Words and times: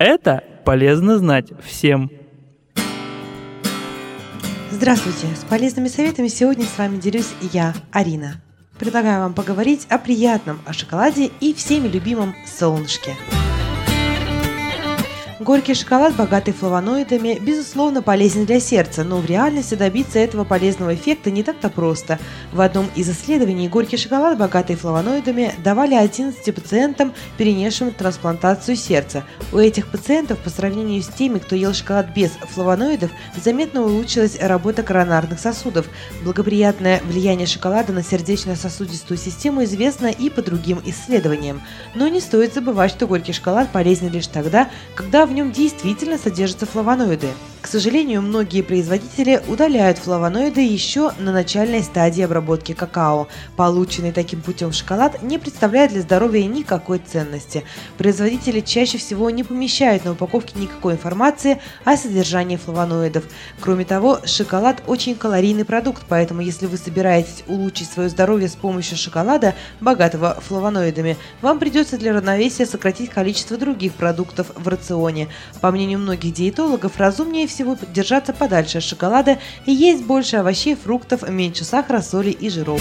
Это 0.00 0.42
полезно 0.64 1.18
знать 1.18 1.48
всем. 1.62 2.10
Здравствуйте! 4.70 5.26
С 5.36 5.44
полезными 5.44 5.88
советами 5.88 6.28
сегодня 6.28 6.64
с 6.64 6.78
вами 6.78 6.96
делюсь 6.96 7.28
я, 7.52 7.74
Арина. 7.92 8.40
Предлагаю 8.78 9.20
вам 9.20 9.34
поговорить 9.34 9.86
о 9.90 9.98
приятном, 9.98 10.58
о 10.64 10.72
шоколаде 10.72 11.30
и 11.40 11.52
всеми 11.52 11.86
любимом 11.86 12.34
солнышке. 12.46 13.14
Горький 15.40 15.72
шоколад, 15.72 16.14
богатый 16.16 16.52
флавоноидами, 16.52 17.38
безусловно 17.40 18.02
полезен 18.02 18.44
для 18.44 18.60
сердца, 18.60 19.04
но 19.04 19.20
в 19.20 19.24
реальности 19.24 19.74
добиться 19.74 20.18
этого 20.18 20.44
полезного 20.44 20.94
эффекта 20.94 21.30
не 21.30 21.42
так-то 21.42 21.70
просто. 21.70 22.18
В 22.52 22.60
одном 22.60 22.90
из 22.94 23.08
исследований 23.08 23.66
горький 23.66 23.96
шоколад, 23.96 24.36
богатый 24.36 24.76
флавоноидами, 24.76 25.54
давали 25.64 25.94
11 25.94 26.54
пациентам, 26.54 27.14
перенесшим 27.38 27.90
трансплантацию 27.90 28.76
сердца. 28.76 29.24
У 29.50 29.56
этих 29.56 29.90
пациентов 29.90 30.38
по 30.40 30.50
сравнению 30.50 31.02
с 31.02 31.06
теми, 31.06 31.38
кто 31.38 31.56
ел 31.56 31.72
шоколад 31.72 32.14
без 32.14 32.32
флавоноидов, 32.32 33.10
заметно 33.42 33.80
улучшилась 33.80 34.38
работа 34.38 34.82
коронарных 34.82 35.40
сосудов. 35.40 35.86
Благоприятное 36.22 37.00
влияние 37.06 37.46
шоколада 37.46 37.94
на 37.94 38.02
сердечно-сосудистую 38.02 39.16
систему 39.16 39.64
известно 39.64 40.08
и 40.08 40.28
по 40.28 40.42
другим 40.42 40.82
исследованиям. 40.84 41.62
Но 41.94 42.08
не 42.08 42.20
стоит 42.20 42.52
забывать, 42.52 42.90
что 42.90 43.06
горький 43.06 43.32
шоколад 43.32 43.72
полезен 43.72 44.10
лишь 44.10 44.26
тогда, 44.26 44.68
когда 44.94 45.29
в 45.30 45.32
нем 45.32 45.52
действительно 45.52 46.18
содержатся 46.18 46.66
флавоноиды. 46.66 47.28
К 47.60 47.66
сожалению, 47.66 48.22
многие 48.22 48.62
производители 48.62 49.42
удаляют 49.46 49.98
флавоноиды 49.98 50.62
еще 50.62 51.12
на 51.18 51.30
начальной 51.30 51.82
стадии 51.82 52.22
обработки 52.22 52.72
какао. 52.72 53.28
Полученный 53.54 54.12
таким 54.12 54.40
путем 54.40 54.72
шоколад 54.72 55.22
не 55.22 55.38
представляет 55.38 55.92
для 55.92 56.00
здоровья 56.00 56.46
никакой 56.46 57.00
ценности. 57.00 57.64
Производители 57.98 58.60
чаще 58.60 58.96
всего 58.96 59.28
не 59.28 59.44
помещают 59.44 60.06
на 60.06 60.12
упаковке 60.12 60.58
никакой 60.58 60.94
информации 60.94 61.60
о 61.84 61.98
содержании 61.98 62.56
флавоноидов. 62.56 63.24
Кроме 63.60 63.84
того, 63.84 64.20
шоколад 64.24 64.82
очень 64.86 65.14
калорийный 65.14 65.66
продукт, 65.66 66.04
поэтому 66.08 66.40
если 66.40 66.64
вы 66.64 66.78
собираетесь 66.78 67.44
улучшить 67.46 67.90
свое 67.90 68.08
здоровье 68.08 68.48
с 68.48 68.54
помощью 68.54 68.96
шоколада, 68.96 69.54
богатого 69.80 70.40
флавоноидами, 70.40 71.18
вам 71.42 71.58
придется 71.58 71.98
для 71.98 72.14
равновесия 72.14 72.64
сократить 72.64 73.10
количество 73.10 73.58
других 73.58 73.92
продуктов 73.92 74.50
в 74.54 74.66
рационе. 74.66 75.28
По 75.60 75.70
мнению 75.70 75.98
многих 75.98 76.32
диетологов, 76.32 76.96
разумнее 76.96 77.49
всего 77.50 77.76
держаться 77.92 78.32
подальше 78.32 78.78
от 78.78 78.84
шоколада 78.84 79.38
и 79.66 79.72
есть 79.72 80.04
больше 80.04 80.36
овощей, 80.36 80.74
фруктов, 80.74 81.28
меньше 81.28 81.64
сахара, 81.64 82.00
соли 82.00 82.30
и 82.30 82.48
жиров. 82.48 82.80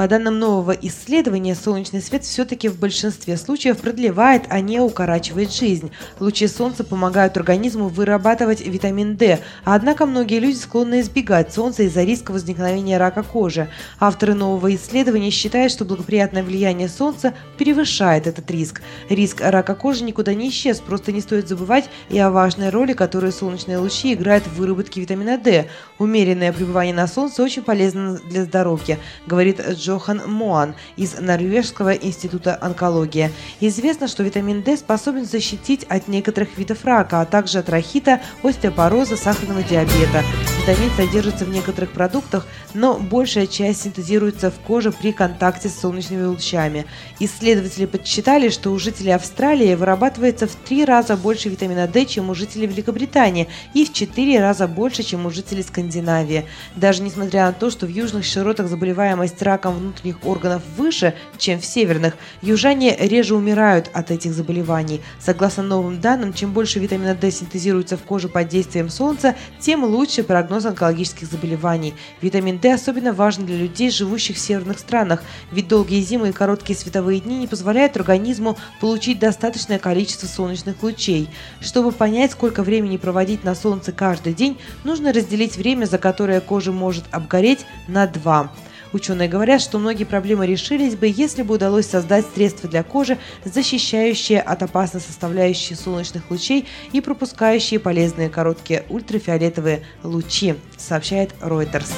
По 0.00 0.08
данным 0.08 0.38
нового 0.38 0.70
исследования, 0.70 1.54
солнечный 1.54 2.00
свет 2.00 2.24
все-таки 2.24 2.70
в 2.70 2.78
большинстве 2.78 3.36
случаев 3.36 3.76
продлевает, 3.76 4.44
а 4.48 4.62
не 4.62 4.80
укорачивает 4.80 5.52
жизнь. 5.52 5.90
Лучи 6.18 6.48
солнца 6.48 6.84
помогают 6.84 7.36
организму 7.36 7.88
вырабатывать 7.88 8.66
витамин 8.66 9.18
D, 9.18 9.40
однако 9.62 10.06
многие 10.06 10.38
люди 10.38 10.56
склонны 10.56 11.02
избегать 11.02 11.52
солнца 11.52 11.82
из-за 11.82 12.02
риска 12.02 12.30
возникновения 12.30 12.96
рака 12.96 13.22
кожи. 13.22 13.68
Авторы 13.98 14.32
нового 14.32 14.74
исследования 14.74 15.30
считают, 15.30 15.70
что 15.70 15.84
благоприятное 15.84 16.44
влияние 16.44 16.88
солнца 16.88 17.34
превышает 17.58 18.26
этот 18.26 18.50
риск. 18.50 18.80
Риск 19.10 19.42
рака 19.42 19.74
кожи 19.74 20.02
никуда 20.02 20.32
не 20.32 20.48
исчез, 20.48 20.80
просто 20.80 21.12
не 21.12 21.20
стоит 21.20 21.46
забывать 21.46 21.90
и 22.08 22.18
о 22.18 22.30
важной 22.30 22.70
роли, 22.70 22.94
которую 22.94 23.32
солнечные 23.32 23.76
лучи 23.76 24.14
играют 24.14 24.44
в 24.44 24.54
выработке 24.56 25.02
витамина 25.02 25.36
D. 25.36 25.66
Умеренное 25.98 26.54
пребывание 26.54 26.94
на 26.94 27.06
солнце 27.06 27.42
очень 27.42 27.62
полезно 27.62 28.18
для 28.30 28.44
здоровья, 28.44 28.98
говорит 29.26 29.60
Джо 29.60 29.89
Джохан 29.90 30.22
Моан 30.26 30.74
из 30.96 31.18
Норвежского 31.18 31.94
института 31.94 32.56
онкологии. 32.60 33.32
Известно, 33.58 34.06
что 34.06 34.22
витамин 34.22 34.62
D 34.62 34.76
способен 34.76 35.24
защитить 35.24 35.82
от 35.84 36.06
некоторых 36.06 36.56
видов 36.56 36.84
рака, 36.84 37.20
а 37.20 37.24
также 37.24 37.58
от 37.58 37.68
рахита, 37.68 38.20
остеопороза, 38.44 39.16
сахарного 39.16 39.64
диабета. 39.64 40.22
Витамин 40.60 40.90
содержится 40.96 41.44
в 41.44 41.48
некоторых 41.48 41.90
продуктах, 41.90 42.46
но 42.74 42.98
большая 42.98 43.48
часть 43.48 43.82
синтезируется 43.82 44.50
в 44.52 44.60
коже 44.60 44.92
при 44.92 45.10
контакте 45.10 45.68
с 45.68 45.80
солнечными 45.80 46.24
лучами. 46.24 46.86
Исследователи 47.18 47.86
подсчитали, 47.86 48.50
что 48.50 48.70
у 48.70 48.78
жителей 48.78 49.12
Австралии 49.12 49.74
вырабатывается 49.74 50.46
в 50.46 50.54
три 50.54 50.84
раза 50.84 51.16
больше 51.16 51.48
витамина 51.48 51.88
D, 51.88 52.04
чем 52.04 52.30
у 52.30 52.34
жителей 52.34 52.68
Великобритании, 52.68 53.48
и 53.74 53.84
в 53.84 53.92
четыре 53.92 54.40
раза 54.40 54.68
больше, 54.68 55.02
чем 55.02 55.26
у 55.26 55.30
жителей 55.30 55.64
Скандинавии. 55.64 56.46
Даже 56.76 57.02
несмотря 57.02 57.46
на 57.46 57.52
то, 57.52 57.70
что 57.70 57.86
в 57.86 57.90
южных 57.90 58.24
широтах 58.24 58.68
заболеваемость 58.68 59.40
раком 59.70 59.80
внутренних 59.80 60.24
органов 60.24 60.62
выше, 60.76 61.14
чем 61.38 61.60
в 61.60 61.64
северных, 61.64 62.14
южане 62.42 62.96
реже 62.96 63.34
умирают 63.34 63.90
от 63.92 64.10
этих 64.10 64.32
заболеваний. 64.32 65.00
Согласно 65.18 65.62
новым 65.62 66.00
данным, 66.00 66.32
чем 66.32 66.52
больше 66.52 66.78
витамина 66.78 67.14
D 67.14 67.30
синтезируется 67.30 67.96
в 67.96 68.02
коже 68.02 68.28
под 68.28 68.48
действием 68.48 68.88
солнца, 68.88 69.36
тем 69.60 69.84
лучше 69.84 70.22
прогноз 70.22 70.64
онкологических 70.66 71.26
заболеваний. 71.26 71.94
Витамин 72.20 72.58
D 72.58 72.72
особенно 72.72 73.12
важен 73.12 73.46
для 73.46 73.56
людей, 73.56 73.90
живущих 73.90 74.36
в 74.36 74.40
северных 74.40 74.78
странах, 74.78 75.22
ведь 75.52 75.68
долгие 75.68 76.00
зимы 76.00 76.30
и 76.30 76.32
короткие 76.32 76.78
световые 76.78 77.20
дни 77.20 77.38
не 77.38 77.46
позволяют 77.46 77.96
организму 77.96 78.56
получить 78.80 79.18
достаточное 79.18 79.78
количество 79.78 80.26
солнечных 80.26 80.82
лучей. 80.82 81.28
Чтобы 81.60 81.92
понять, 81.92 82.32
сколько 82.32 82.62
времени 82.62 82.96
проводить 82.96 83.44
на 83.44 83.54
солнце 83.54 83.92
каждый 83.92 84.34
день, 84.34 84.58
нужно 84.84 85.12
разделить 85.12 85.56
время, 85.56 85.86
за 85.86 85.98
которое 85.98 86.40
кожа 86.40 86.72
может 86.72 87.04
обгореть, 87.10 87.66
на 87.88 88.06
два. 88.06 88.50
Ученые 88.92 89.28
говорят, 89.28 89.60
что 89.60 89.78
многие 89.78 90.04
проблемы 90.04 90.46
решились 90.46 90.96
бы, 90.96 91.06
если 91.06 91.42
бы 91.42 91.54
удалось 91.54 91.86
создать 91.86 92.26
средства 92.34 92.68
для 92.68 92.82
кожи, 92.82 93.18
защищающие 93.44 94.40
от 94.40 94.62
опасной 94.62 95.00
составляющей 95.00 95.74
солнечных 95.74 96.30
лучей 96.30 96.66
и 96.92 97.00
пропускающие 97.00 97.78
полезные 97.78 98.28
короткие 98.28 98.84
ультрафиолетовые 98.88 99.82
лучи, 100.02 100.54
сообщает 100.76 101.32
Reuters. 101.40 101.90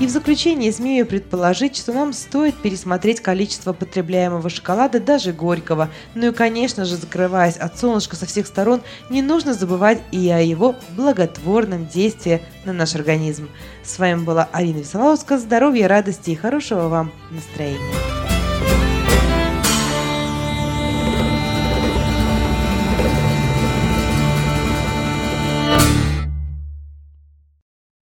И 0.00 0.06
в 0.06 0.10
заключение 0.10 0.70
смею 0.70 1.06
предположить, 1.06 1.76
что 1.76 1.92
нам 1.92 2.12
стоит 2.12 2.54
пересмотреть 2.54 3.20
количество 3.20 3.72
потребляемого 3.72 4.48
шоколада, 4.48 5.00
даже 5.00 5.32
горького. 5.32 5.88
Ну 6.14 6.28
и, 6.28 6.32
конечно 6.32 6.84
же, 6.84 6.94
закрываясь 6.94 7.56
от 7.56 7.76
солнышка 7.78 8.14
со 8.14 8.24
всех 8.24 8.46
сторон, 8.46 8.82
не 9.10 9.22
нужно 9.22 9.54
забывать 9.54 10.00
и 10.12 10.30
о 10.30 10.38
его 10.38 10.76
благотворном 10.96 11.88
действии 11.88 12.40
на 12.64 12.72
наш 12.72 12.94
организм. 12.94 13.48
С 13.82 13.98
вами 13.98 14.22
была 14.22 14.48
Арина 14.52 14.78
Висолауская. 14.78 15.38
Здоровья, 15.38 15.88
радости 15.88 16.30
и 16.30 16.36
хорошего 16.36 16.86
вам 16.86 17.10
настроения. 17.30 18.17